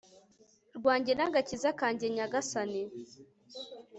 rwanjye 0.77 1.11
n'agakiza 1.15 1.69
kanjye, 1.79 2.05
nyagasani 2.15 2.81